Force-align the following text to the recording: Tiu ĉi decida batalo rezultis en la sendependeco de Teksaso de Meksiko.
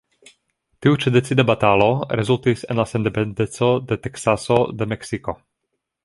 Tiu 0.85 0.95
ĉi 1.01 1.11
decida 1.15 1.43
batalo 1.49 1.89
rezultis 2.19 2.65
en 2.75 2.81
la 2.81 2.85
sendependeco 2.93 3.69
de 3.91 3.99
Teksaso 4.07 4.57
de 4.81 4.89
Meksiko. 4.95 5.37